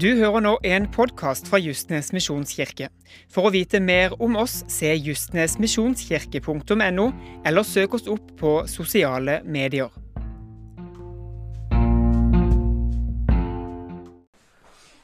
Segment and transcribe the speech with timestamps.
[0.00, 2.88] Du hører nå en podkast fra Justnes misjonskirke.
[3.30, 7.12] For å vite mer om oss, se justnesmisjonskirke.no,
[7.46, 9.86] eller søk oss opp på sosiale medier.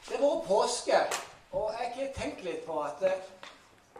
[0.09, 0.99] Det har vært påske,
[1.55, 3.15] og jeg har tenkt litt på at eh,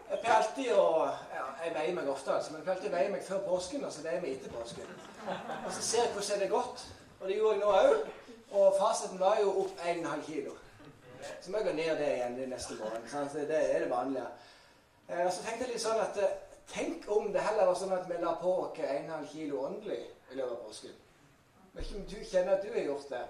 [0.09, 2.97] jeg pleier alltid å ja, Jeg veier meg ofte, altså, men jeg pleier alltid å
[2.97, 4.91] veie meg før påsken, og så veier jeg meg etter påsken.
[5.29, 6.83] Og så ser jeg hvordan det er gått.
[7.21, 7.95] Og det gjorde jeg nå òg.
[8.59, 10.51] Og fasiten var jo opp 1,5 kilo.
[11.41, 13.03] Så må jeg gå ned det igjen de neste morgen.
[13.11, 13.35] Sant?
[13.49, 14.29] Det er det vanlige.
[15.07, 16.39] Eh, så tenkte jeg litt sånn at eh,
[16.71, 19.97] Tenk om det heller var sånn at vi la på oss 1,5 kilo åndelig
[20.31, 20.93] i løpet av påsken.
[21.73, 23.23] Vet ikke om du kjenner at du har gjort det.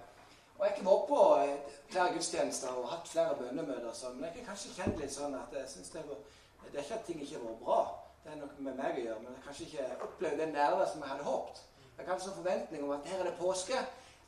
[0.60, 4.28] Og jeg har vært på eh, flere gudstjenester og hatt flere bønnemøter, og sånn, men
[4.28, 6.20] jeg kan kanskje kjent litt sånn at jeg synes det, var,
[6.68, 7.80] det er ikke at ting ikke har vært bra.
[8.22, 11.02] Det er noe med meg å gjøre, men jeg kanskje ikke opplevd den nerven som
[11.02, 11.64] jeg hadde håpet.
[11.98, 13.82] Jeg hadde sånn forventning om at her er det påske.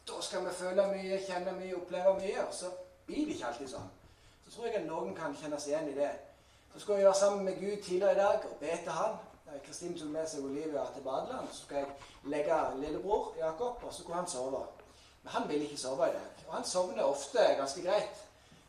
[0.10, 2.48] Da skal vi føle mye, kjenne mye, oppleve mye.
[2.48, 2.72] Og så
[3.06, 3.92] blir det ikke alltid sånn.
[4.46, 6.12] Så tror jeg at noen kan kjenne seg igjen i det.
[6.74, 9.22] Så skulle jeg være sammen med Gud tidligere i dag og be til Han.
[9.66, 11.48] Kristin tok med seg Olivia til badeland.
[11.52, 14.64] Så skulle jeg legge lillebror Jakob, og så skulle han sove.
[15.24, 16.46] Men han ville ikke sove i dag.
[16.48, 18.24] Og han sovner ofte ganske greit.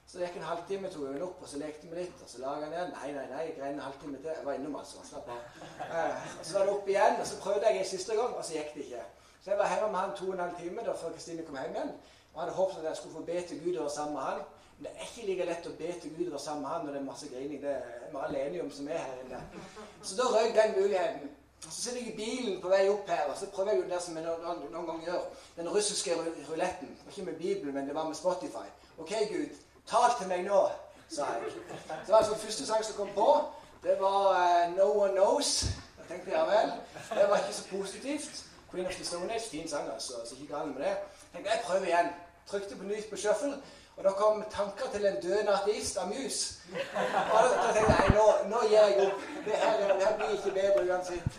[0.06, 2.20] Så det gikk en halvtime, tok hun opp, og så lekte vi litt.
[2.22, 2.92] Og så laga han igjen.
[2.98, 4.30] Nei, nei, nei, jeg greide en halvtime til.
[4.36, 5.00] Jeg var innom, altså.
[5.08, 5.62] Slapp av.
[5.88, 8.58] Eh, så var det opp igjen, og så prøvde jeg en siste gang, og så
[8.58, 9.04] gikk det ikke.
[9.44, 11.56] Så jeg var hjemme med han to og en halv time da før Kristine kom
[11.60, 11.96] hjem igjen.
[12.34, 14.40] Og hadde håpet at jeg skulle få be til Gud og sammen med han.
[14.78, 16.92] Men det er ikke like lett å be til Gud og sammen med han når
[16.92, 17.62] det er masse grining.
[17.62, 19.40] Det er vi alle enige om som er her inne.
[20.02, 21.30] Så da røyk den muligheten.
[21.64, 24.00] Så sitter jeg i bilen på vei opp her, og så prøver jeg jo det
[24.02, 25.22] som jeg noen, noen ganger gjør.
[25.56, 26.16] Den russiske
[26.48, 26.90] ruletten.
[27.08, 28.66] Ikke med Bibelen, men det var med Spotify.
[28.98, 29.54] OK, Gud,
[29.88, 30.60] tal til meg nå,
[31.08, 31.54] sa jeg.
[32.04, 33.28] Så var altså første sang som kom på.
[33.84, 35.64] Det var uh, No One Knows.
[35.98, 36.76] Da tenkte jeg ja vel.
[37.14, 38.44] Det var ikke så positivt.
[38.70, 40.12] Queen of the Stone Age, fin sang, altså.
[40.26, 40.96] Så ikke galt med det.
[41.32, 42.12] Tenkte jeg prøver igjen.
[42.50, 43.56] Trykte på nytt på shuffle.
[43.96, 46.38] Og da kom tanker til en død ateist av mus.
[46.74, 49.26] Og da, tenkte jeg nå, nå gir jeg opp.
[49.46, 51.38] Det her, det her blir ikke bedre uansett.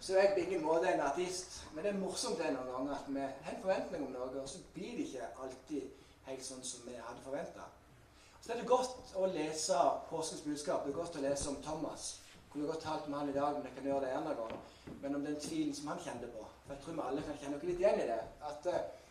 [0.00, 1.58] Så jeg er på ingen måte en ateist.
[1.74, 4.48] Men det er morsomt det noen ganger at vi har en forventning om noe, og
[4.48, 7.68] så blir det ikke alltid helt sånn som vi hadde forventa.
[8.42, 10.82] Så det er godt å lese påskens budskap.
[10.84, 12.08] Det er godt å lese om Thomas.
[12.34, 14.40] Jeg kunne godt talt om han i dag, men jeg kan gjøre det en annen
[14.40, 14.56] gang.
[15.02, 16.46] Men om den tvilen som han kjente på.
[16.64, 18.18] For jeg tror vi alle kan kjenne oss litt igjen i det.
[18.50, 19.01] At, at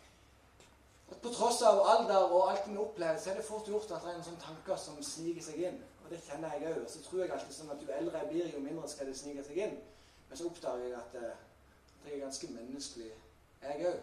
[1.22, 4.12] på tross av alder og alt vi opplever, så er det fort gjort at det
[4.12, 5.78] er en sånn tanker som sniker seg inn.
[6.04, 6.80] Og det kjenner jeg òg.
[6.84, 9.18] Og så tror jeg alltid sånn at jo eldre jeg blir, jo mindre skal det
[9.20, 9.78] snike seg inn.
[10.30, 13.12] Men så oppdager jeg at, at jeg er ganske menneskelig,
[13.62, 14.00] jeg òg.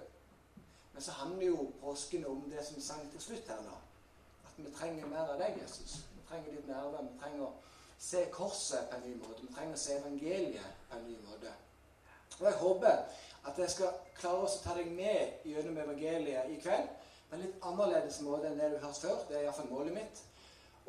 [0.93, 3.75] Men så handler jo påsken om det som vi sang til slutt her nå.
[4.47, 6.01] At vi trenger mer av deg, Jesus.
[6.15, 7.07] Vi trenger ditt nærvær.
[7.07, 7.53] Vi trenger å
[7.99, 9.43] se korset på en ny måte.
[9.43, 11.55] Vi trenger å se evangeliet på en ny måte.
[12.39, 13.05] Og jeg håper
[13.49, 16.98] at jeg skal klare å ta deg med gjennom evangeliet i kveld
[17.29, 19.19] på en litt annerledes måte enn det du har hørt før.
[19.29, 20.23] Det er iallfall målet mitt.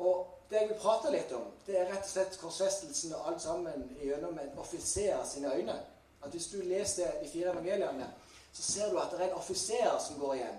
[0.00, 3.42] Og det jeg vil prate litt om, det er rett og slett korsfestelsen og alt
[3.44, 5.76] sammen gjennom en offiser sine øyne.
[6.24, 8.08] At Hvis du leser de fire evangeliene,
[8.52, 10.58] så ser du at det er en offiser som går igjen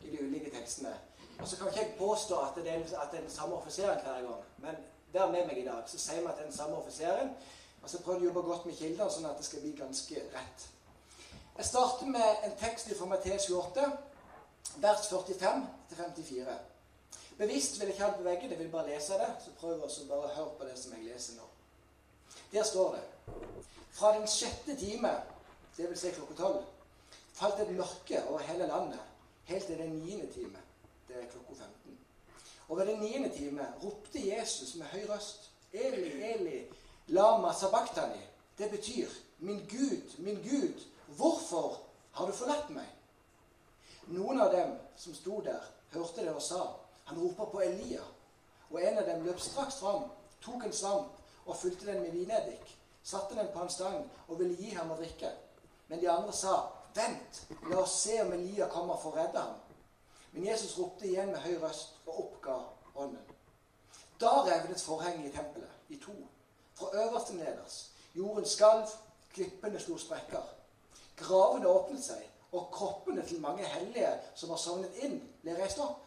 [0.00, 0.92] i de ulike tekstene.
[1.40, 4.44] Og så kan ikke jeg påstå at det er, den samme offiseren hver gang.
[4.58, 4.76] Men
[5.12, 7.30] der med meg i dag, så sier vi at det er den samme offiseren.
[7.82, 10.22] Og så prøver vi å jobbe godt med kilder, sånn at det skal bli ganske
[10.34, 10.66] rett.
[11.56, 13.88] Jeg starter med en tekst fra Matteus 28,
[14.76, 16.58] vers 45 54.
[17.38, 19.30] Bevisst vil jeg ikke ha det på veggen, jeg vil bare lese det.
[19.44, 21.48] Så prøv også bare høre på det som jeg leser nå.
[22.52, 23.02] Der står det
[23.92, 25.10] Fra den sjette time,
[25.76, 26.00] dvs.
[26.00, 26.62] Si klokka tolv,
[27.32, 29.00] falt et mørke over hele landet,
[29.44, 30.58] helt til den niende time.
[31.08, 31.98] Det er klokka 15.
[32.68, 36.66] Og ved den niende time ropte Jesus med høy røst Eli, Eli,
[37.06, 38.22] lama sabachthani.
[38.58, 39.08] Det betyr
[39.38, 41.80] Min Gud, min Gud, hvorfor
[42.12, 42.86] har du forlatt meg?
[44.06, 46.62] Noen av dem som sto der, hørte det og sa
[47.04, 48.02] han roper på Elia.
[48.70, 50.06] Og en av dem løp straks fram,
[50.40, 52.78] tok en svamp og fylte den med vineddik.
[53.02, 53.98] Satte den på en stang
[54.28, 55.32] og ville gi ham å drikke.
[55.88, 59.60] Men de andre sa, 'Vent, la oss se om Elia kommer for å redde ham.'
[60.32, 62.56] Men Jesus ropte igjen med høy røst og oppga
[62.94, 63.24] ånden.
[64.20, 66.14] Da revnet forhenget i tempelet i to,
[66.74, 67.90] fra øverst til nederst.
[68.14, 68.88] Jorden skalv,
[69.32, 70.42] klippene slo sprekker.
[71.16, 76.02] Gravene åpnet seg, og kroppene til mange hellige som var sovnet inn, ble reist opp.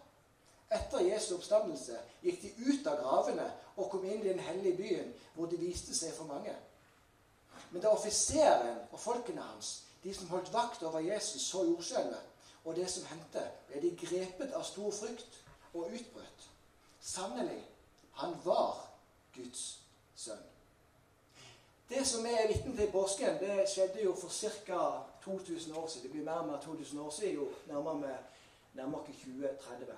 [0.73, 3.45] Etter Jesu oppstandelse gikk de ut av gravene
[3.75, 6.53] og kom inn i den hellige byen, hvor de viste seg for mange.
[7.71, 12.31] Men da offiseren og folkene hans, de som holdt vakt over Jesus, så jordskjelvet
[12.65, 15.41] og det som hendte, ble de grepet av stor frykt
[15.73, 16.45] og utbrøt.
[17.01, 17.61] Sannelig,
[18.21, 18.87] han var
[19.35, 19.65] Guds
[20.17, 20.41] sønn.
[21.89, 24.79] Det som er vitne til i påsken, det skjedde jo for ca.
[25.25, 26.03] 2000 år siden.
[26.03, 28.07] Det blir mer og mer 2000 år siden, jo nærmere vi
[28.75, 29.95] nærmer oss 2030.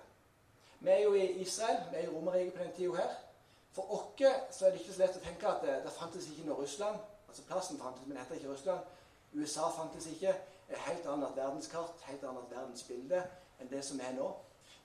[0.80, 3.10] Vi er jo i Israel, vi er i Romerriket på den tida her.
[3.72, 6.62] For oss er det ikke så lett å tenke at det, det fantes ikke noe
[6.62, 7.00] Russland.
[7.28, 8.80] Altså Plassen fantes, men heter ikke Russland.
[9.34, 10.36] USA fantes ikke.
[10.70, 13.24] Et helt annet verdenskart, helt annet verdensbilde
[13.60, 14.30] enn det som er nå.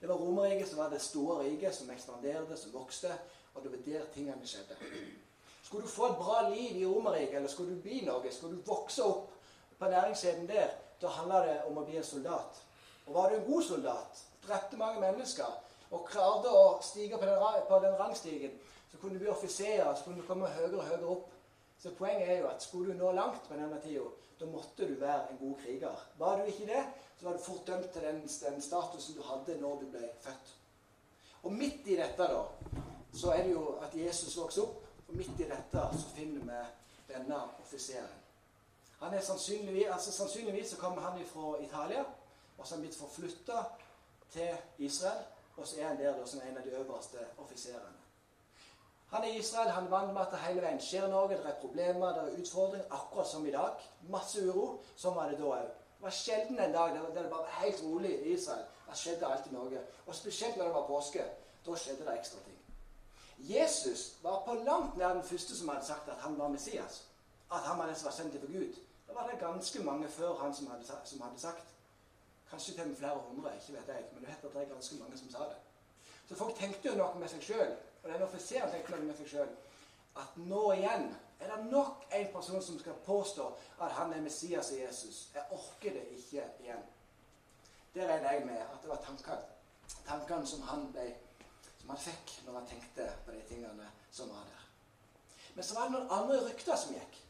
[0.01, 3.13] Det var Romerriket som var det store riket, som ekspanderte, som vokste.
[3.53, 4.77] Og det var der tingene skjedde.
[5.63, 8.65] Skulle du få et bra liv i Romerriket, eller skulle du bli noe, skulle du
[8.67, 9.29] vokse opp
[9.83, 10.67] på næringskjeden der,
[11.01, 12.61] da handla det om å bli en soldat.
[13.05, 15.59] Og var du en god soldat, drepte mange mennesker
[15.93, 18.53] og klarte å stige på den, på den rangstigen,
[18.91, 21.29] så kunne du bli offiser, så kunne du komme høyere og høyere opp.
[21.83, 24.07] Så poenget er jo at skulle du nå langt på denne tida,
[24.39, 26.07] da måtte du være en god kriger.
[26.17, 26.83] Var du ikke det,
[27.19, 30.55] så var du fort dømt til den, den statusen du hadde når du ble født.
[31.43, 32.81] Og midt i dette, da,
[33.13, 34.79] så er det jo at Jesus vokser opp.
[35.09, 38.23] Og midt i dette så finner vi denne offiseren.
[39.03, 42.03] Han er sannsynligvis, altså sannsynligvis så kommer han fra Italia,
[42.57, 43.63] og så har han blitt forflytta
[44.31, 45.23] til Israel.
[45.57, 47.91] Og så er han der da, som en av de øverste offiserene.
[49.13, 51.59] Han er i Israel, han vant med at det hele veien skjer noe, det er
[51.61, 53.83] problemer, det er utfordringer, akkurat som i dag.
[54.09, 54.79] Masse uro.
[54.95, 55.67] Sånn var det da òg.
[55.97, 58.63] Det var sjelden en dag der det var helt rolig i Israel.
[58.87, 59.83] Det skjedde alltid noe.
[60.07, 61.27] Og spesielt når det var påske.
[61.65, 62.57] Da skjedde det ekstra ting.
[63.51, 67.03] Jesus var på langt nær den første som hadde sagt at han var Messias.
[67.51, 68.81] At han var den som var sendt for Gud.
[69.13, 71.65] Det var det ganske mange før han som hadde, som hadde sagt.
[72.49, 74.05] Kanskje til og med flere hundre, ikke vet jeg.
[74.11, 75.57] Men du vet at det er ganske mange som sa det.
[76.29, 77.75] Så folk tenkte jo noe med seg sjøl.
[78.03, 79.51] Og den offiseren tenkte noe med seg sjøl.
[80.17, 81.05] At nå igjen
[81.39, 83.45] er det nok en person som skal påstå
[83.85, 85.19] at han er Messias og Jesus.
[85.35, 86.81] Jeg orker det ikke igjen.
[87.93, 89.37] Der regner jeg med at det var tankene,
[90.07, 90.65] tankene som,
[91.77, 94.65] som han fikk når han tenkte på de tingene som var der.
[95.53, 97.21] Men så var det noen andre rykter som gikk.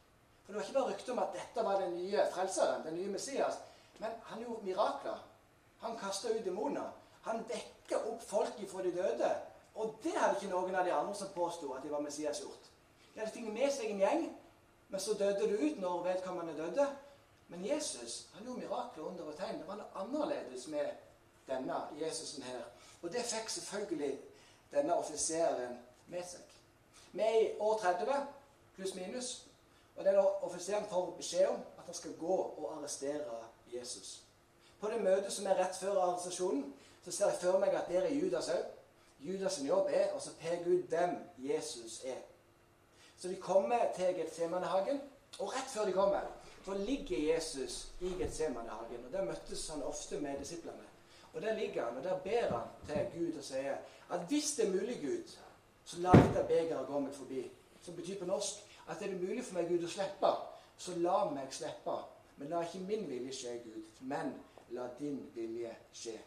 [0.46, 3.12] For Det var ikke bare rykte om at dette var den nye frelseren, den nye
[3.12, 3.60] Messias.
[4.00, 5.24] Men han gjorde mirakler.
[5.80, 6.92] Han kasta ut demoner.
[7.22, 9.36] Han vekka opp folk ifra de døde.
[9.76, 12.70] Og det hadde ikke noen av de andre som påsto at de var Messias gjort.
[13.14, 14.28] De hadde tatt med seg en gjeng,
[14.90, 16.88] men så døde det ut når vedkommende døde.
[17.48, 19.60] Men Jesus han gjorde mirakler under og tegn.
[19.60, 20.92] Det var noe annerledes med
[21.48, 22.62] denne Jesusen her.
[23.02, 24.20] Og det fikk selvfølgelig
[24.72, 26.46] denne offiseren med seg.
[27.14, 28.22] Vi er i år 30,
[28.76, 29.34] pluss minus.
[29.96, 33.44] Og det er da offiseren får beskjed om at han skal gå og arrestere
[33.74, 34.24] Jesus.
[34.80, 36.74] På det møtet som er rett før arrestasjonen,
[37.06, 38.64] så ser jeg for meg at der er Judas òg.
[39.24, 42.20] Judas' jobb er å peke ut hvem Jesus er.
[43.18, 45.00] Så de kommer til Getsemanehagen,
[45.40, 46.26] og rett før de kommer,
[46.66, 49.06] så ligger Jesus i Getsemanehagen.
[49.06, 50.84] Og Der møttes han ofte med disiplene.
[51.34, 53.78] Og Der ligger han, og der ber han til Gud og sier
[54.10, 55.38] at hvis det er mulig, Gud,
[55.86, 57.52] så la dette begeret gå meg forbi.
[57.82, 60.34] Som betyr på norsk at er det mulig for meg, Gud, å slippe,
[60.78, 61.98] så la meg slippe.
[62.38, 64.34] Men la ikke min vilje skje, Gud, men
[64.74, 66.18] la din vilje skje.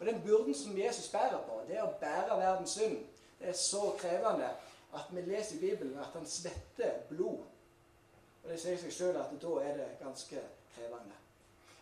[0.00, 2.96] Og den byrden som Jesus bærer på, det er å bære verdens synd.
[3.38, 4.48] Det er så krevende
[4.94, 7.44] at vi leser i Bibelen at han svetter blod.
[8.44, 10.42] Og Det sier seg sjøl at da er det ganske
[10.74, 11.16] krevende.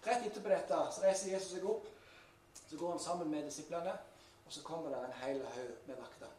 [0.07, 1.87] Rett etterpå dette så reiser Jesus seg opp.
[2.69, 3.93] Så går han sammen med disiplene,
[4.47, 6.31] og så kommer det en hel haug med vakter.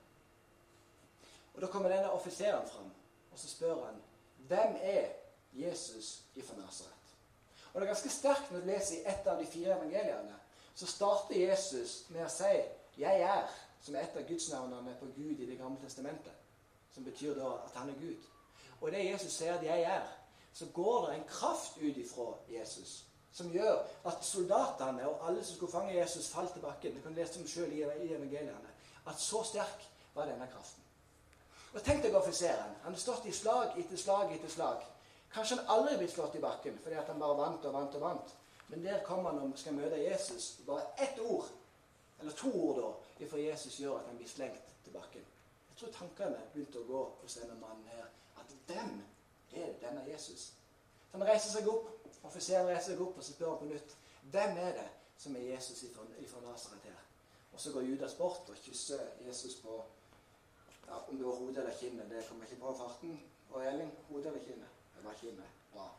[1.54, 2.90] Og Da kommer denne offiseren fram,
[3.34, 4.02] og så spør han
[4.48, 5.08] hvem er
[5.54, 6.90] Jesus ifra Nasaret.
[7.74, 10.40] Og Det er ganske sterkt når du leser i ett av de fire evangeliene
[10.75, 12.54] så starter Jesus med å si
[12.98, 13.50] 'Jeg er',
[13.82, 16.34] som er et av gudsnavnene på Gud i Det gamle testamentet.
[16.94, 18.24] Som betyr da at han er Gud.
[18.82, 20.08] Og det Jesus sier at 'jeg er',
[20.54, 25.56] så går det en kraft ut ifra Jesus som gjør at soldatene og alle som
[25.56, 26.96] skulle fange Jesus, falt til bakken.
[26.96, 28.70] Det kan du lese om selv i evangeliene.
[29.08, 30.83] At så sterk var denne kraften.
[31.74, 32.75] Og Tenk deg offiseren.
[32.84, 34.84] Han har stått i slag etter slag etter slag.
[35.34, 38.34] Kanskje han aldri blitt slått i bakken fordi han bare vant og vant og vant.
[38.68, 40.60] Men der kommer han vi skal møte Jesus.
[40.68, 41.50] Bare ett ord,
[42.20, 42.92] eller to ord, da,
[43.25, 45.25] ifra Jesus gjør at han blir slengt til bakken.
[45.70, 48.06] Jeg tror tankene begynte å gå hos denne mannen her.
[48.38, 49.01] At hvem
[49.58, 50.51] er denne Jesus?
[51.10, 51.89] Så han reiser seg opp,
[52.24, 53.98] offiseren reiser seg opp og så spør han på nytt.
[54.34, 54.88] Hvem er det
[55.18, 57.01] som er Jesus ifra, ifra Nasaret her?
[57.53, 59.82] Og så går Judas bort og kysser Jesus på
[60.88, 63.20] ja, Om det var hodet eller kinnet, det kommer ikke på farten.
[63.50, 64.68] Og Elling, hodet eller kinnet?
[64.98, 65.50] Det var kinnet.
[65.74, 65.90] Bra.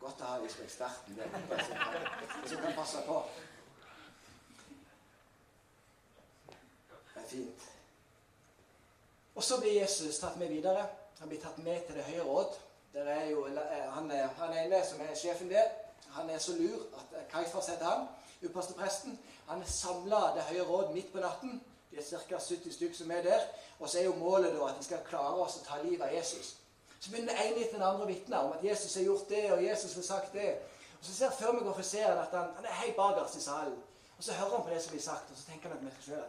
[0.00, 1.28] Godt å ha liksom eksperten der
[2.48, 3.18] som kan passe på.
[7.14, 7.68] Det er fint.
[9.34, 10.86] Og så blir Jesus tatt med videre.
[11.20, 12.58] Han blir tatt med til Det høye råd.
[12.94, 13.44] Er jo,
[13.94, 15.68] han, er, han ene som er sjefen der,
[16.10, 18.08] han er så lur at Kaifas heter han,
[18.42, 19.18] upastepresten.
[19.46, 21.60] Han samla Det høye råd midt på natten.
[21.90, 22.38] Det er ca.
[22.38, 23.46] 70 stykker som er der.
[23.78, 26.14] Og så er jo målet da at de skal klare oss å ta livet av
[26.14, 26.56] Jesus.
[27.00, 29.46] Så begynner den ene etter den andre å vitne om at Jesus har gjort det,
[29.52, 30.50] og Jesus har sagt det.
[30.98, 33.42] Og Så ser før vi går for offiseren at han, han er helt bakerst i
[33.42, 33.78] salen.
[34.18, 35.90] Og Så hører han på det som blir sagt, og så tenker han at vi
[35.90, 36.28] skal sjøl.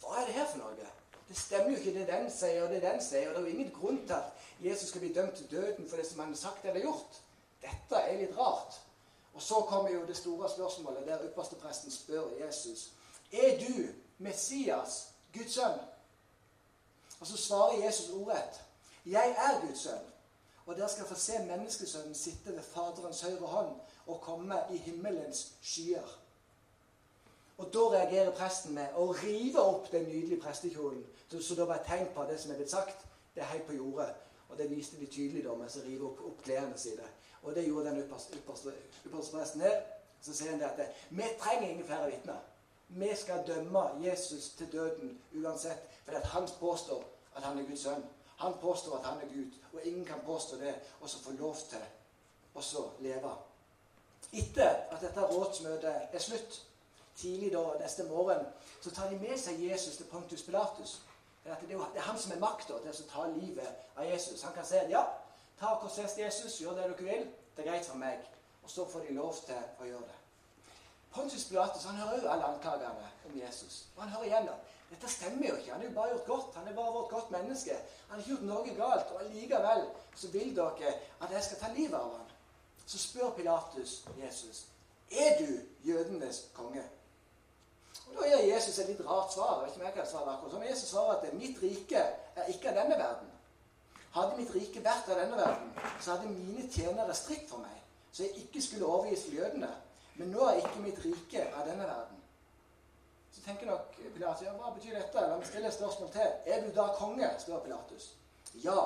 [0.00, 0.90] Hva er det her for noe?
[1.28, 3.28] Det stemmer jo ikke det den sier, og det den sier.
[3.28, 5.96] Og det er jo ingen grunn til at Jesus skal bli dømt til døden for
[5.96, 7.22] det som han har sagt eller gjort.
[7.62, 8.76] Dette er litt rart.
[9.34, 12.92] Og så kommer jo det store spørsmålet der ypperstepresten spør Jesus
[13.32, 15.80] Er du Messias, Guds sønn?
[17.20, 18.62] Og så svarer Jesus ordrett
[19.06, 20.12] Jeg er Guds sønn.
[20.66, 23.74] Og dere skal få se menneskesønnen sitte ved Faderens høyre hånd
[24.06, 26.18] og komme i himmelens skyer.
[27.58, 31.04] Og da reagerer presten med å rive opp den nydelige prestekjolen.
[31.30, 33.78] Så, det var et tegn på det som er blitt sagt, det er helt på
[33.78, 34.10] jordet.
[34.48, 37.06] Og det viste de tydelig da mens de rive opp, opp klærne sine.
[37.42, 38.42] Og det gjorde den ypperste,
[39.06, 39.80] presten her.
[40.20, 42.42] Så sier han det at vi trenger ingen flere vitner.
[42.88, 45.88] Vi skal dømme Jesus til døden uansett.
[46.04, 47.04] For han påstår
[47.36, 48.04] at han er Guds sønn.
[48.36, 49.52] Han påstår at han er Gud.
[49.72, 51.82] Og ingen kan påstå det og så få lov til
[52.54, 53.32] å leve.
[54.32, 56.66] Etter at dette rådsmøtet er slutt,
[57.16, 58.46] tidlig da neste morgen,
[58.80, 61.00] så tar de med seg Jesus til Pontus Pilatus.
[61.44, 64.42] Det er han som er makta til å ta livet av Jesus.
[64.42, 65.04] Han kan si ja,
[65.60, 67.26] ta korsfest Jesus, gjør det dere vil.
[67.56, 68.24] Det er greit for meg.
[68.64, 70.25] Og så får de lov til å gjøre det.
[71.16, 73.84] Pontus Pilatus han hører jo alle anklagene om Jesus.
[73.96, 74.64] Og han hører igjennom.
[74.90, 75.72] dette stemmer jo ikke.
[75.72, 76.54] Han har jo bare gjort godt.
[76.54, 77.76] Han er bare vårt godt menneske.
[78.08, 79.12] Han har ikke gjort noe galt.
[79.14, 82.28] Og allikevel så vil dere at jeg skal ta livet av ham.
[82.86, 84.66] Så spør Pilatus Jesus
[85.10, 85.48] er du
[85.90, 86.82] jødenes konge.
[88.06, 89.54] Og Da gir Jesus et litt rart svar.
[89.54, 90.68] Jeg vet ikke om jeg kan svare akkurat sånn.
[90.68, 92.02] Jesus svarer at mitt rike
[92.36, 93.32] er ikke av denne verden.
[94.16, 97.82] Hadde mitt rike vært av denne verden, så hadde mine tjenere strikt for meg,
[98.12, 99.68] så jeg ikke skulle overgis til jødene.
[100.18, 102.22] Men nå er ikke mitt rike av denne verden.
[103.32, 105.24] Så tenker nok Pilatus ja, hva betyr dette?
[105.28, 106.30] La meg stille et spørsmål til.
[106.52, 107.28] Er du da konge?
[107.42, 108.14] spør Pilatus.
[108.64, 108.78] Ja,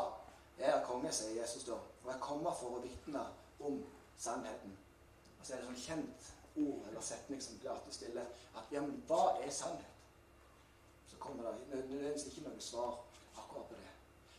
[0.59, 1.79] jeg er konge, sier Jesus da.
[2.03, 3.23] Og jeg kommer for å vitne
[3.63, 3.79] om
[4.19, 4.75] sannheten.
[5.39, 8.27] Og så er det sånn kjent ord eller setning som Pilatus stiller,
[8.59, 9.87] at ja, men hva er sannhet?
[11.11, 12.99] Så kommer det nødvendigvis ikke noe svar
[13.37, 13.95] akkurat på det.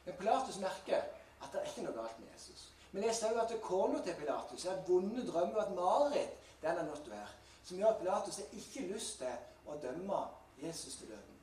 [0.05, 1.07] Men Pilatus merker
[1.41, 2.67] at det er ikke noe galt med Jesus.
[2.91, 6.85] Men jeg ser jo at kona til Pilatus har vonde drømmer og et mareritt denne
[6.87, 7.27] natta være,
[7.63, 10.23] som gjør at Pilatus har ikke lyst til å dømme
[10.61, 11.37] Jesus til døden.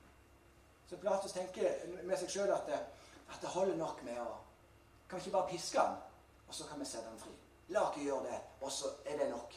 [0.89, 4.29] Så Pilatus tenker med seg sjøl at, at, det holder nok med å
[5.09, 5.95] Kan vi ikke bare piske han,
[6.47, 7.31] og så kan vi sette han fri?
[7.73, 9.55] La oss gjøre det, og så er det nok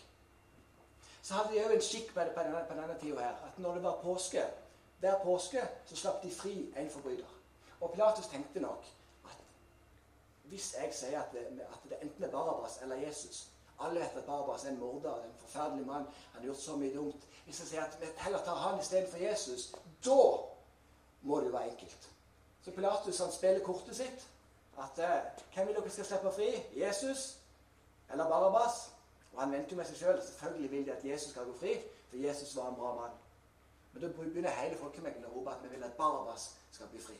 [1.23, 4.01] så hadde de òg en skikk på denne, denne tida her, at når det var
[4.03, 4.43] påske
[5.03, 7.31] Hver påske så slapp de fri en forbryter.
[7.81, 8.87] Og Pilatus tenkte nok
[9.27, 9.41] at
[10.51, 13.49] hvis jeg sier at det, at det enten er Barabas eller Jesus
[13.83, 16.07] Alle vet at Barbas er en morder, en forferdelig mann.
[16.33, 17.29] Han har gjort så mye dumt.
[17.45, 19.73] Hvis jeg sier at vi heller tar han istedenfor Jesus,
[20.05, 20.19] da
[21.23, 22.09] må det jo være enkelt.
[22.65, 24.29] Så Pilatus han spiller kortet sitt.
[24.79, 25.23] At eh,
[25.55, 26.51] hvem vil dere skal slippe fri?
[26.77, 27.39] Jesus
[28.13, 28.93] eller Barabas?
[29.33, 30.17] Og han venter jo med seg sjøl.
[30.21, 30.29] Selv.
[30.29, 31.75] Selvfølgelig vil de at Jesus skal gå fri,
[32.09, 33.19] for Jesus var en bra mann.
[33.93, 37.19] Men da begynner hele folkemengden å rope at vi vil at Barabas skal bli fri.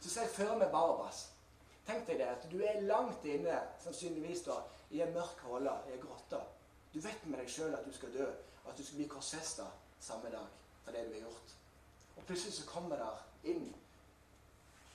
[0.00, 1.26] Så ser jeg for meg Barabas.
[1.86, 4.58] Tenk deg det, at du er langt inne, sannsynligvis da,
[4.90, 6.40] i en mørk holde, i en grotte.
[6.94, 8.26] Du vet med deg sjøl at du skal dø,
[8.64, 9.66] og at du skal bli korsfesta
[10.00, 10.46] samme dag
[10.84, 11.56] for det du har gjort.
[12.16, 13.74] Og plutselig så kommer der inn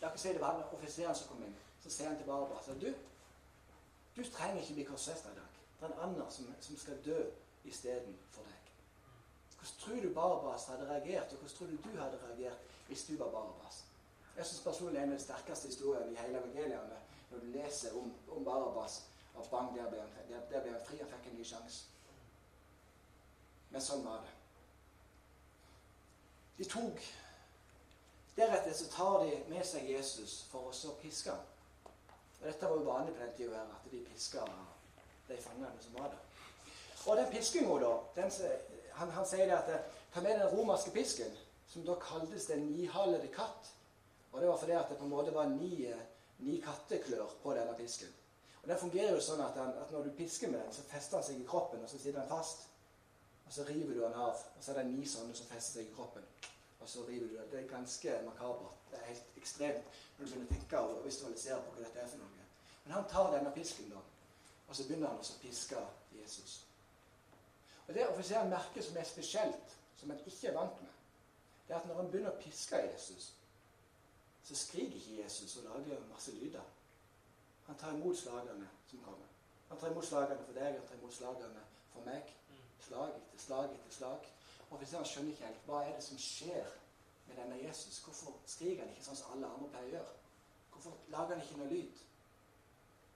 [0.02, 1.54] La oss si det var offiseren som kom inn.
[1.84, 2.88] Så sier han til Barabas at du,
[4.16, 5.60] du trenger ikke bli korsfesta i dag.
[5.78, 7.20] Det er en annen som, som skal dø
[7.70, 8.72] istedenfor deg.
[9.60, 13.14] Hvordan tror du Barabas hadde reagert, og hvordan tror du du hadde reagert hvis du
[13.18, 13.84] var Barabas?
[14.38, 17.00] Jeg syns personlig er en av de sterkeste historiene i hele evangeliene
[17.32, 19.04] når du leser om, om Barabas.
[19.36, 21.00] Og bang, der ble, han, der, der ble han fri.
[21.02, 21.88] Han fikk en ny sjanse.
[23.72, 24.38] Men sånn var det.
[26.60, 27.04] De tok
[28.36, 31.90] Deretter så tar de med seg Jesus for å så piske ham.
[32.40, 34.46] Og Dette var jo vanlig på den tida at de piska
[35.28, 36.22] de fangene som var der.
[37.08, 38.32] Og den piskinga, da den,
[38.94, 41.30] han, han, sier det at eh, Ta med den romerske pisken,
[41.72, 43.70] som da kaltes den nihalede katt.
[44.34, 46.02] Og det var fordi at det på en måte var ni, eh,
[46.44, 48.12] ni katteklør på denne pisken.
[48.62, 51.18] Og Det fungerer jo sånn at, den, at når du pisker med den, så fester
[51.18, 52.68] den seg i kroppen, og så sitter den fast.
[53.46, 55.90] Og så river du den av, og så er det ni sånne som fester seg
[55.90, 56.28] i kroppen.
[56.82, 57.50] Og så river du den.
[57.52, 58.78] Det er ganske makabert.
[58.92, 62.10] Det er helt ekstremt når du begynner å tenke og visualisere på hva dette er
[62.14, 62.46] for noe.
[62.84, 64.02] Men han tar denne pisken, da.
[64.68, 65.84] Og så begynner han å piske
[66.16, 66.62] Jesus.
[67.88, 70.94] Og Det offisielle merket som er spesielt, som en ikke er vant med,
[71.68, 73.34] det er at når han begynner å piske Jesus,
[74.44, 76.64] så skriker ikke Jesus og lager masse lyder.
[77.68, 79.28] Han tar imot slagene som kommer.
[79.70, 82.32] Han tar imot slagene for deg, han tar imot slagene for meg.
[82.82, 84.30] Slag etter slag etter slag.
[84.70, 86.72] Og hvis han skjønner ikke helt hva er det som skjer
[87.28, 88.00] med denne Jesus.
[88.00, 90.18] Hvorfor skriker han ikke sånn som alle andre pleier å gjøre?
[90.74, 92.04] Hvorfor lager han ikke noe lyd?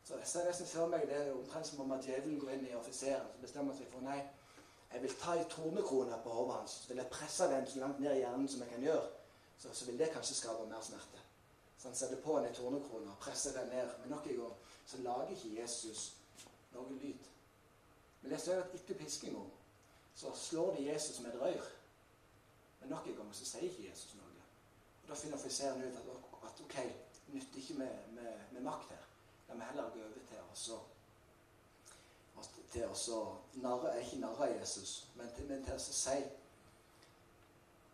[0.05, 2.67] Så jeg ser nesten for meg det er omtrent som om at djevelen går inn
[2.67, 4.19] i offiseren og bestemmer seg for nei,
[4.91, 7.99] jeg vil ta ei tornekrone på hodet hans så vil jeg presse den så langt
[7.99, 9.07] ned i hjernen som jeg kan gjøre,
[9.57, 11.24] så, så vil det kanskje skape mer smerte.
[11.85, 13.89] Så han setter på en tornekrone og presser den ned.
[13.99, 14.53] Men nok en gang
[14.85, 16.15] så lager ikke Jesus
[16.73, 17.27] noen lyd.
[18.21, 19.43] Men det ser at etter piskinga
[20.15, 21.67] så slår de Jesus med et rør.
[22.79, 24.47] Men nok en gang så sier ikke Jesus noe.
[25.03, 26.09] Og Da finner offiseren ut at,
[26.49, 26.77] at ok,
[27.27, 29.05] nytter ikke med, med, med, makt her.
[29.47, 30.41] La meg heller gå over til
[30.73, 30.81] å
[32.73, 33.21] til å
[33.61, 36.31] narre Ikke narre Jesus, men til, men til å si Jeg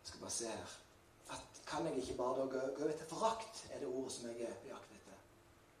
[0.08, 0.81] skal bare se her
[1.66, 4.68] Kan jeg ikke bare da gå, til forakt, er det ordet som jeg er på
[4.68, 5.18] jakt etter.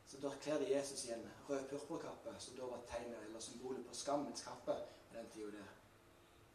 [0.08, 3.86] Så da kler de Jesus i en rød purpurkappe, som da var tegnet eller symbolet
[3.86, 4.76] på skammens kappe
[5.08, 5.72] på den tida der.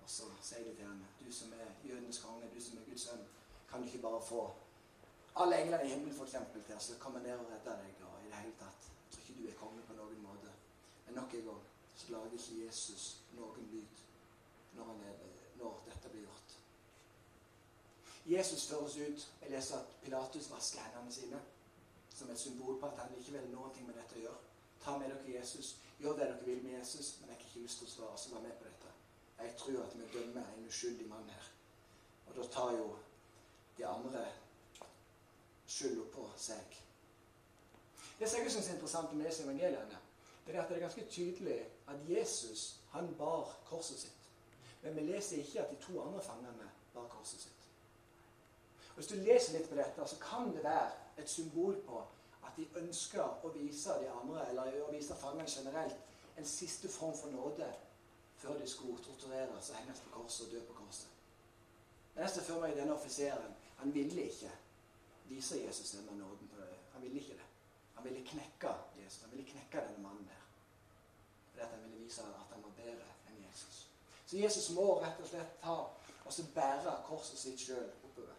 [0.04, 3.02] Og så sier de til ham, du som er jødenes konge, du som er Guds
[3.02, 3.28] sønn,
[3.70, 4.54] kan du ikke bare få
[5.36, 6.36] alle englene i himmelen f.eks.
[6.54, 8.88] til å komme ned og redde deg da, i det hele tatt?
[8.88, 10.54] Jeg tror ikke du er konge på noen måte.
[11.06, 11.66] Men nok en gang
[11.98, 13.04] så lager ikke Jesus
[13.36, 14.02] noen lyd
[14.78, 14.94] når,
[15.60, 16.47] når dette blir gjort.
[18.28, 19.34] Jesus føres ut.
[19.42, 21.42] Jeg leser at Pilatus vasker hendene sine
[22.18, 24.40] som et symbol på at han ikke vil noe med dette å gjøre.
[24.82, 25.76] Ta med dere Jesus.
[26.00, 28.34] Gjør det dere vil med Jesus, men jeg har ikke lyst til å svare, og
[28.34, 28.94] være med på dette.
[29.38, 31.52] Jeg tror at vi dømmer en uskyldig mann her.
[32.28, 32.88] Og da tar jo
[33.78, 34.26] de andre
[35.68, 36.78] skylda på seg.
[38.20, 40.02] Det som jeg syns er interessant med disse evangeliene,
[40.48, 44.30] det er at det er ganske tydelig at Jesus han bar korset sitt.
[44.82, 47.57] Men vi leser ikke at de to andre fangene bar korset sitt.
[48.98, 52.00] Hvis du leser litt på dette, så kan det være et symbol på
[52.48, 56.00] at de ønsker å vise de andre, eller å vise fangene generelt,
[56.38, 57.68] en siste form for nåde
[58.38, 61.14] før de skulle tortureres og henges på korset og dø på korset.
[62.16, 63.54] Men jeg ser for meg denne offiseren.
[63.78, 64.50] Han ville ikke
[65.30, 66.50] vise Jesus denne nåden.
[66.50, 66.78] på det.
[66.94, 67.48] Han ville ikke det.
[67.96, 68.74] Han ville knekke
[69.04, 69.22] Jesus.
[69.22, 70.42] Han ville knekke denne mannen der.
[71.52, 73.88] Fordi at han ville vise at han var bedre enn Jesus.
[74.26, 75.78] Så Jesus må rett og slett ta
[76.28, 78.36] og så bære korset sitt sjøl oppover.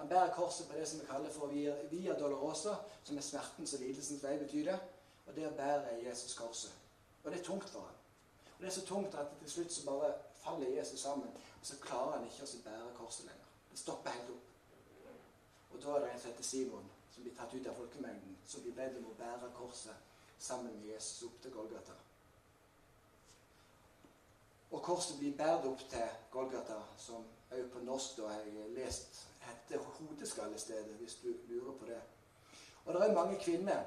[0.00, 3.74] Han bærer korset på det som vi kaller for via, via dolorosa, som er smertens
[3.74, 4.78] og lidelsens vei, betyr det.
[5.26, 6.72] Og der bærer Jesus korset.
[7.24, 7.98] Og det er tungt for ham.
[8.56, 11.28] Og det er så tungt at til slutt så bare faller Jesus sammen,
[11.60, 13.52] og så klarer han ikke å bære korset lenger.
[13.70, 14.48] Det stopper helt opp.
[15.70, 18.64] Og da er det en som heter Simon, som blir tatt ut av folkemengden, som
[18.64, 19.96] blir bedt om å bære korset
[20.38, 21.98] sammen med Jesus opp til Golgata.
[24.70, 29.26] Og korset blir båret opp til Golgata, som òg på norsk da har jeg lest
[29.50, 32.00] heter Hodeskallestedet, hvis du lurer på det.
[32.84, 33.82] Og det er mange kvinner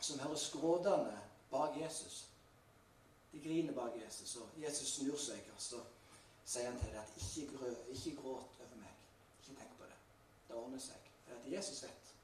[0.00, 2.28] som hører skrådene bak Jesus.
[3.32, 5.82] De griner bak Jesus, og Jesus snur seg, og så
[6.44, 8.94] sier han til dem at ikke, grø, ikke gråt over meg.
[9.40, 9.98] Ikke tenk på det.
[10.48, 11.10] Det ordner seg.
[11.26, 12.14] For at Jesus vet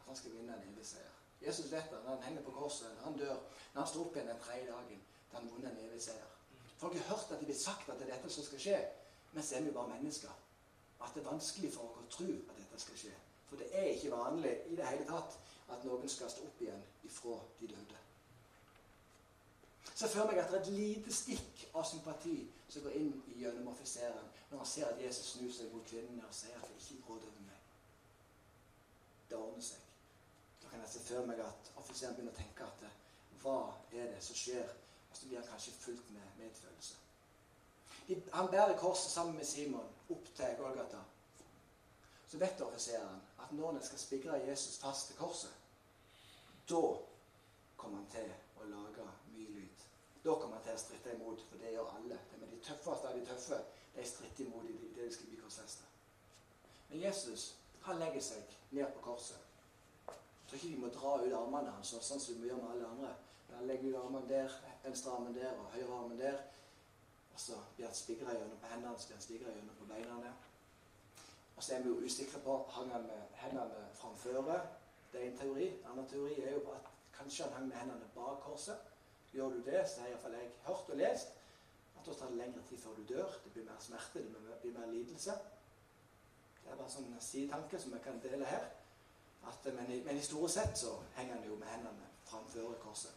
[0.00, 1.14] at han skal vinne en evig seier.
[1.42, 3.36] Jesus vet at når han henger på korset, når han dør,
[3.74, 6.34] når han står opp igjen den tredje dagen, da han vunnet en evig seier.
[6.78, 8.78] Folk har hørt at det blir sagt at det er dette som skal skje,
[9.32, 10.34] men så er vi bare mennesker
[11.00, 13.14] at det er vanskelig for oss å tro at dette skal skje.
[13.48, 15.38] For det er ikke vanlig i det hele tatt
[15.72, 18.04] at noen skal stå opp igjen ifra de døde.
[20.00, 22.36] Jeg føler meg at det er et lite stikk av sympati
[22.70, 26.26] som går inn i gjennom offiseren når han ser at Jesus snur seg mot kvinnene
[26.28, 27.64] og sier at det ikke gråt over meg.
[29.30, 29.82] Det ordner seg.
[30.62, 32.86] Da kan jeg se for meg at offiseren begynner å tenke at
[33.42, 33.58] hva
[33.90, 34.70] er det som skjer?
[35.08, 37.07] Og så blir han kanskje fullt med medfølelse.
[38.08, 41.00] Han bærer korset sammen med Simon opp til Golgata.
[42.28, 45.52] Så vet offiseren at når en skal spigre Jesus fast til korset,
[46.68, 46.82] da
[47.76, 49.84] kommer han til å lage mye lyd.
[50.24, 52.18] Da kommer han til å stritte imot, for det gjør alle.
[52.30, 53.60] Det med de tøffeste av de tøffe
[53.94, 55.88] de stritter imot i det de skal bli korsfesta.
[56.88, 57.54] Men Jesus
[57.88, 59.40] han legger seg ned på korset.
[60.08, 62.92] Jeg tror ikke vi må dra ut armene hans, sånn som vi gjør med alle
[62.92, 63.14] andre.
[63.54, 66.38] Han legger ut armene der, venstre armen der og høyre armen der.
[67.38, 70.32] Og så blir han spigra gjennom på hendene, så blir han spigra gjennom på beina.
[71.56, 74.56] Og så er vi jo usikre på hang han med hendene framføre.
[75.12, 75.68] Det er en teori.
[75.68, 78.88] En annen teori er jo at kanskje han hang med hendene bak korset.
[79.32, 81.28] Gjør du det, så har iallfall jeg hørt og lest
[82.00, 83.38] at da tar det lengre tid før du dør.
[83.44, 85.38] Det blir mer smerte, det blir mer lidelse.
[86.64, 88.66] Det er bare sånn sidetanke som jeg kan dele her.
[89.46, 93.14] At, men, i, men i store sett så henger han jo med hendene framfor korset.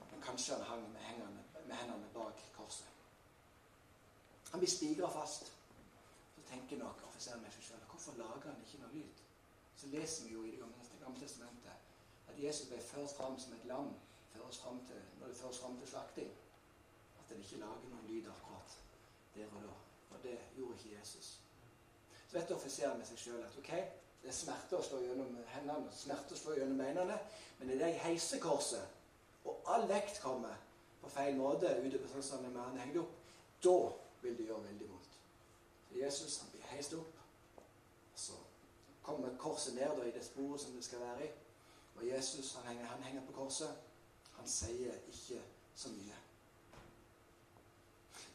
[0.00, 2.93] Men kanskje han hang med, hendene, med hendene bak korset.
[4.54, 5.52] Han blir spigra fast.
[6.34, 9.22] Så tenker nok offiseren med seg sjøl hvorfor lager han ikke noe lyd?
[9.74, 11.72] Så leser vi jo i Det gamle testamentet
[12.30, 13.88] at Jesus ble ført fram som et lam
[14.34, 16.30] føres fram til, når det føres fram til slakting.
[17.18, 18.76] At en ikke lager noen lyd akkurat
[19.34, 19.74] der og da.
[20.10, 21.32] Og det gjorde ikke Jesus.
[22.28, 23.72] Så vet offiseren med seg sjøl at ok,
[24.22, 27.18] det er smerte å slå gjennom hendene, smerte å slå gjennom beinene,
[27.58, 28.86] men det er heisekorset,
[29.50, 30.62] og all vekt kommer
[31.02, 33.20] på feil måte på sånn som han hengt opp,
[33.66, 33.76] da
[34.24, 34.64] vil det gjøre
[35.94, 37.18] Jesus han blir heist opp.
[38.14, 38.32] Så
[39.02, 41.30] kommer korset ned da, i det sporet som det skal være i.
[41.96, 43.70] Og Jesus han henger, han henger på korset.
[44.32, 45.42] Han sier ikke
[45.74, 46.18] så mye.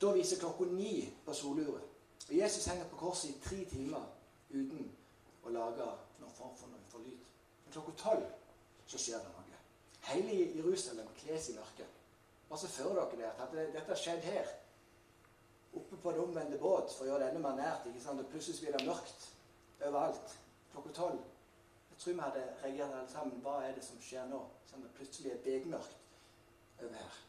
[0.01, 1.83] Da viser klokka ni på soluret.
[2.29, 4.05] Og Jesus henger på korset i tre timer
[4.49, 4.91] uten
[5.43, 5.85] å lage
[6.19, 7.19] noen form for, noen for lyd.
[7.65, 8.29] Men klokka tolv
[8.87, 9.59] så skjer det noe.
[10.09, 11.97] Hele Jerusalem kles i mørket.
[12.49, 14.47] Bare så fører dere det, at dette har skjedd her.
[15.73, 17.87] Oppe på en omvendte båt for å gjøre det enda mer nært.
[17.87, 18.21] ikke sant?
[18.21, 19.27] Og plutselig blir det mørkt
[19.85, 20.37] overalt.
[20.71, 21.19] Klokka tolv.
[21.89, 23.41] Jeg tror vi hadde reagert alle sammen.
[23.43, 24.39] Hva er det som skjer nå?
[24.69, 25.97] Sånn det plutselig er begmørkt
[26.79, 27.19] over her.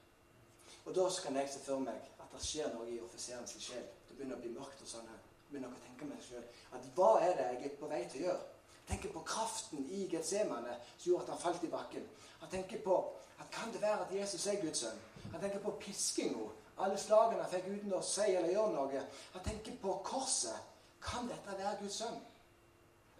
[0.84, 3.84] Og da kan jeg se for meg at det skjer noe i offiserens sjel.
[4.08, 4.80] Det begynner å bli mørkt.
[4.82, 5.20] og sånn her.
[5.50, 8.26] Begynner å tenke meg selv, at Hva er det jeg er på vei til å
[8.28, 8.44] gjøre?
[8.80, 12.06] Jeg tenker på kraften i Getsemane som gjorde at han falt i bakken.
[12.40, 12.96] Han tenker på
[13.40, 15.00] at kan det være at Jesus er Guds sønn?
[15.32, 16.48] Han tenker på piskinga.
[16.80, 19.06] Alle slagene han fikk uten å si eller gjøre noe.
[19.34, 20.68] Han tenker på korset.
[21.00, 22.18] Kan dette være Guds sønn?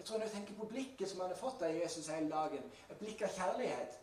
[0.01, 3.01] Jeg tror jeg tenker på blikket som han har fått av Jesus hele dagen, et
[3.01, 3.99] blikk av kjærlighet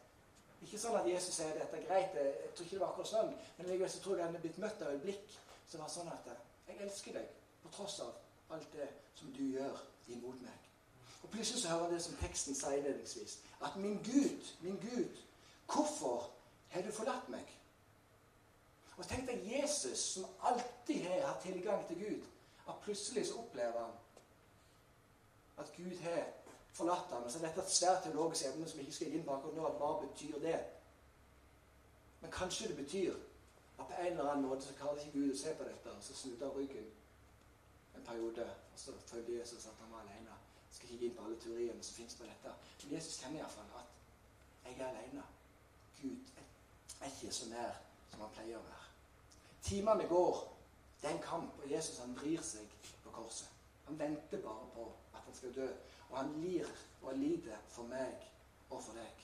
[0.62, 3.34] Ikke sånn at Jesus sier dette er greit, jeg tror ikke det var akkurat sånn,
[3.58, 5.36] men likevel så tror jeg han er blitt møtt av et blikk
[5.70, 6.30] som var sånn at
[6.68, 9.82] Jeg elsker deg på tross av alt det som du gjør
[10.14, 10.68] imot meg.
[11.24, 13.38] Og Plutselig så hører han det som teksten sier innledningsvis.
[13.66, 15.22] At min Gud, min Gud,
[15.66, 16.30] hvorfor
[16.74, 17.54] har du forlatt meg?
[18.98, 22.26] Og tenk deg Jesus, som alltid har hatt tilgang til Gud,
[22.68, 23.94] at plutselig så opplever han
[25.58, 26.24] at Gud har
[26.74, 27.24] forlatt ham.
[27.24, 29.70] Og så er dette et svært teologisk evne som ikke skal inn på akkurat nå.
[29.80, 30.60] Hva betyr det?
[32.22, 33.14] Men kanskje det betyr
[33.80, 36.04] at på en eller annen måte så klarer ikke Gud å se på dette, og
[36.04, 36.90] så snudde han ryggen
[37.98, 40.34] en periode, og så følte Jesus at han var alene.
[40.70, 42.56] Jeg skal ikke inn på alle teoriene som finnes på dette.
[42.84, 43.94] Men Jesus kjenner iallfall at
[44.66, 45.24] jeg er alene.
[46.02, 46.18] Gud
[47.02, 47.80] er ikke så nær
[48.10, 48.87] som han pleier å være.
[49.68, 50.58] Timene går.
[51.02, 52.68] Det er en kamp, og Jesus han vrir seg
[53.04, 53.50] på korset.
[53.88, 55.68] Han venter bare på at han skal dø.
[56.10, 56.70] Og han lir
[57.02, 58.30] og lider for meg
[58.70, 59.24] og for deg.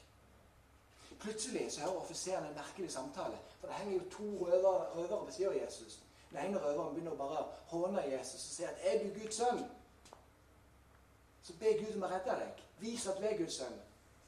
[1.20, 3.38] Plutselig så hører offiseren en merkelig samtale.
[3.60, 6.00] For det henger jo to røvere, røvere ved siden av Jesus.
[6.32, 9.70] Den ene røveren begynner å bare håne Jesus og si at 'Er du Guds sønn?'
[11.44, 12.64] Så be Gud om å redde deg.
[12.80, 13.82] Vis at du er Guds sønn.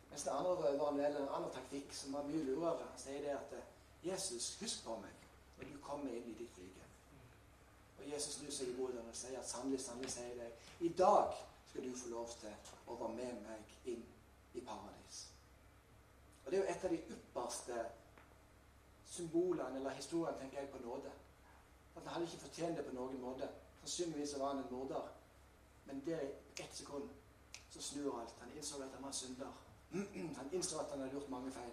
[0.09, 2.87] Mens den andre røveren velger en annen taktikk som var mye lurere.
[2.97, 3.53] Sier det at
[4.03, 5.24] 'Jesus, husk på meg
[5.65, 6.89] når du kommer inn i ditt rike'.
[7.99, 10.93] Og Jesus snur seg imot ham og sier at 'sannelig, sannelig sier jeg deg, i
[10.93, 11.33] dag
[11.69, 14.05] skal du få lov til å være med meg inn
[14.53, 15.25] i paradis'.
[16.45, 17.85] Og Det er jo et av de ypperste
[19.05, 21.11] symbolene eller historiene, tenker jeg, på nåde.
[21.95, 23.49] At han hadde ikke fortjent det på noen måte.
[23.79, 25.07] Sannsynligvis var han en morder.
[25.85, 27.09] Men det er ett sekund
[27.69, 28.35] så snur alt.
[28.39, 29.51] Han innså at han var synder.
[30.37, 31.71] Han innså at han hadde gjort mange feil.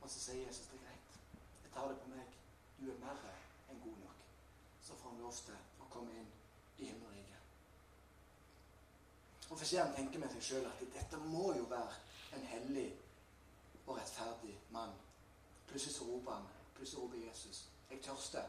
[0.00, 1.18] Og så sier Jesus det er greit.
[1.64, 2.36] Jeg tar det på meg.
[2.78, 3.20] Du er mer
[3.70, 4.24] enn god nok.
[4.82, 6.30] Så får han lov til å komme inn
[6.78, 7.42] i himmelriket.
[9.54, 11.94] Offiseren tenker med seg sjøl at dette må jo være
[12.36, 12.90] en hellig
[13.86, 14.94] og rettferdig mann.
[15.68, 16.46] Plutselig så roper han.
[16.76, 17.66] Plutselig roper Jesus.
[17.90, 18.48] Jeg tørster.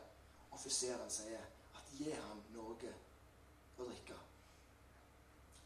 [0.56, 1.44] Offiseren sier
[1.76, 2.80] at gi ham noe å
[3.84, 4.18] drikke.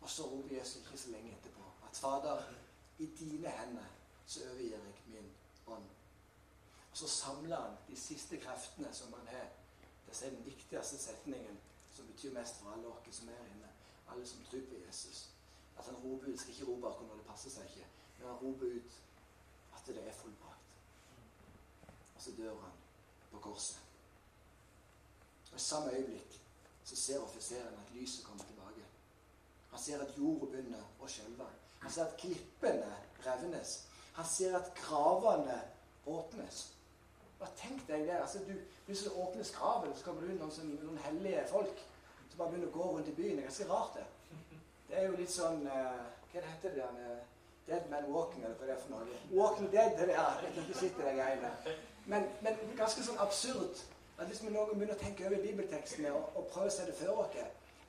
[0.01, 2.43] Og så roper Jesus ikke så lenge etterpå at Fader,
[2.99, 3.87] i dine hender
[4.25, 5.29] så overgir jeg min
[5.67, 5.98] ånd.
[6.91, 9.49] Og så samler han de siste kreftene som han har.
[10.07, 11.59] Det er den viktigste setningen
[11.93, 13.69] som betyr mest for alle oss som er inne.
[14.09, 15.29] Alle som tror på Jesus.
[15.77, 17.85] At han roper ut, skal ikke rope akkurat når det passer seg ikke,
[18.17, 18.97] men han roper ut
[19.75, 20.73] at det er fullbrakt.
[22.15, 22.71] Og så dør han
[23.31, 23.79] på korset.
[25.51, 26.41] Og I samme øyeblikk
[26.83, 28.85] så ser offiseren at lyset kommer tilbake.
[29.69, 31.45] Han ser at jorda begynner å skjelve.
[31.79, 32.91] Han ser at klippene
[33.25, 33.75] revnes.
[34.13, 35.61] Han ser at gravene
[36.05, 36.65] åpnes.
[37.39, 38.17] Hva Tenk deg det.
[38.19, 38.53] altså du,
[38.87, 41.83] det åpnes graven, så kommer det ut noen, noen hellige folk
[42.29, 43.37] som bare begynner å gå rundt i byen.
[43.37, 44.07] Det er ganske rart, det.
[44.89, 46.87] Det er jo litt sånn uh, Hva heter det?
[46.97, 47.19] der?
[47.69, 49.21] dead Man Walking, eller hva det er for noe.
[49.31, 51.51] Walking Dead, det er kan ikke sitte der greiene.
[52.09, 53.83] Men, men ganske sånn absurd
[54.17, 56.97] at hvis vi noen begynner å tenke over bibeltekstene og, og prøve å se det
[56.97, 57.37] før oss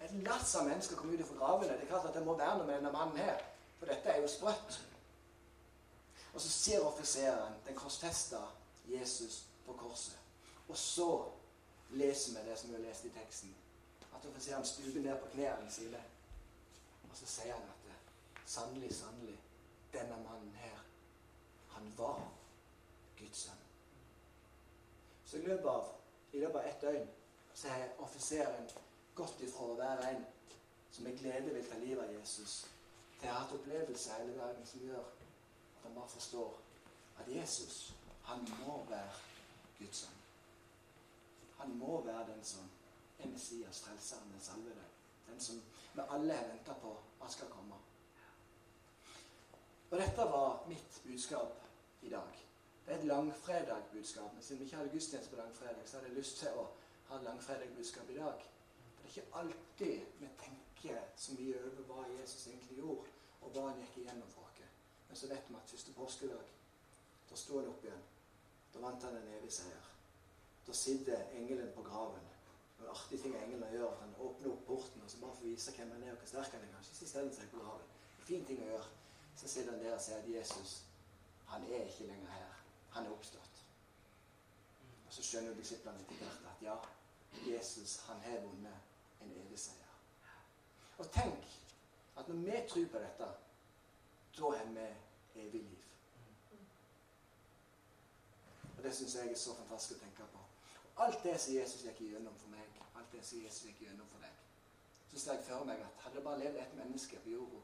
[0.00, 1.74] Et lass av mennesker kommer ut fra gravene.
[1.76, 3.42] Det er klart at det må være noe med denne mannen her.
[3.78, 4.78] For dette er jo sprøtt.
[6.32, 8.40] Og så ser offiseren den korsfesta
[8.92, 10.18] Jesus på korset.
[10.68, 11.10] Og så
[11.90, 13.54] leser vi det som vi har lest i teksten.
[14.14, 16.02] At offiseren stuper ned på knærne sine.
[17.10, 19.38] Og så sier han at sannelig, sannelig,
[19.92, 20.78] denne mannen her,
[21.68, 22.20] han var
[23.18, 23.64] Guds sønn.
[25.26, 25.90] Så i løpet av
[26.32, 27.08] i løpet av ett døgn
[27.54, 28.68] så har offiseren
[29.14, 30.26] gått ifra å være en
[30.90, 32.66] som med glede vil ta livet av Jesus,
[33.18, 36.52] til å ha hatt opplevelser hele dagen som gjør at han bare forstår
[37.20, 37.92] at Jesus,
[38.30, 39.12] han må være
[39.78, 40.18] Guds sønn.
[41.58, 42.68] Han må være den som
[43.18, 44.84] er Messias, frelseren, den salvede.
[45.28, 45.62] Den som
[45.94, 47.74] vi alle har venta på at skal komme.
[49.90, 51.58] Og dette var mitt budskap
[52.02, 52.46] i dag.
[52.86, 54.34] Det er et langfredagbudskap.
[54.34, 56.68] Men siden vi ikke hadde gudstjeneste på langfredag, så hadde jeg lyst til å
[57.08, 58.46] ha langfredagbudskap i dag.
[58.94, 63.50] For det er ikke alltid vi tenker så mye over hva Jesus egentlig gjorde, og
[63.50, 64.50] hva han gikk igjennom for oss.
[65.10, 66.50] Men så vet vi at første påskedag,
[67.30, 68.02] da står han opp igjen.
[68.74, 69.86] Da vant han en evig seier.
[70.66, 72.26] Da sitter engelen på graven.
[72.78, 75.50] Og en artig ting engelen gjør, han åpner opp porten og så bare for å
[75.50, 76.72] vise hvem han er og hvor sterk han er.
[76.74, 77.90] kanskje, Så seg på graven.
[78.20, 78.86] En fin ting å gjøre.
[79.36, 80.82] Så sitter han der og sier at Jesus,
[81.46, 82.56] han er ikke lenger her.
[82.94, 83.62] Han er oppstått.
[85.06, 86.76] Og så skjønner disiplene etter hvert at ja,
[87.46, 89.94] Jesus han har vunnet en evig seier.
[90.98, 91.56] Og tenk
[92.20, 93.30] at når vi tror på dette,
[94.38, 94.88] da har vi
[95.42, 95.89] evig liv.
[98.80, 100.42] Og Det syns jeg er så fantastisk å tenke på.
[101.04, 104.24] Alt det som Jesus gikk gjennom for meg, alt det som Jesus gikk gjennom for
[104.24, 104.38] deg,
[105.10, 107.60] så ser jeg for meg at hadde det bare levd et menneske på jorda,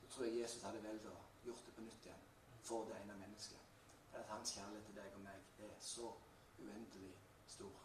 [0.00, 1.14] så tror jeg Jesus hadde valgt å
[1.46, 2.26] gjort det på nytt igjen
[2.68, 3.70] for det ene mennesket.
[4.12, 6.10] Er at hans kjærlighet til deg og meg er så
[6.58, 7.14] uendelig
[7.54, 7.78] stor.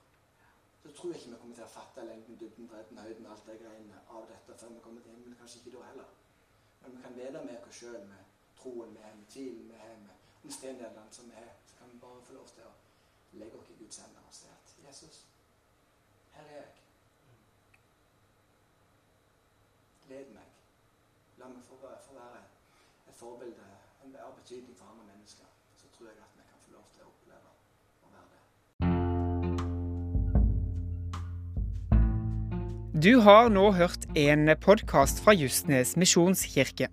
[0.84, 3.56] Så tror jeg ikke vi kommer til å fatte lengden, dybden, bredden, høyden alt det
[3.62, 5.40] greiene av dette før vi kommer til himmelen.
[5.40, 6.12] Kanskje ikke da heller.
[6.82, 9.98] Men vi kan vite med oss sjøl, med troen vi har, med tvilen vi har,
[10.04, 11.56] med omstendighetene som vi har.
[11.78, 12.72] Kan vi bare få lov til å
[13.42, 15.16] legge oss i Guds hender og si at Jesus,
[16.34, 16.72] her er jeg.
[20.10, 20.50] Led meg.
[21.38, 22.40] La meg få være, få være
[23.08, 23.66] et forbilde,
[24.06, 25.46] en av betydning for andre mennesker.
[25.78, 27.50] Så tror jeg at vi kan få lov til å oppleve
[28.06, 28.42] å være det.
[33.08, 36.88] Du har nå hørt en podkast fra Justnes misjonskirke.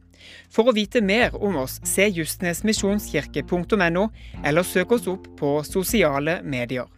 [0.53, 4.09] For å vite mer om oss, se justnesmisjonskirke.no,
[4.45, 6.89] eller søk oss opp på sosiale medier.